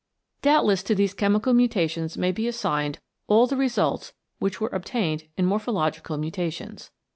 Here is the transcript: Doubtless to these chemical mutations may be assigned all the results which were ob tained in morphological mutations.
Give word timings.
Doubtless 0.41 0.81
to 0.81 0.95
these 0.95 1.13
chemical 1.13 1.53
mutations 1.53 2.17
may 2.17 2.31
be 2.31 2.47
assigned 2.47 2.97
all 3.27 3.45
the 3.45 3.55
results 3.55 4.13
which 4.39 4.59
were 4.59 4.73
ob 4.73 4.83
tained 4.85 5.27
in 5.37 5.45
morphological 5.45 6.17
mutations. 6.17 6.89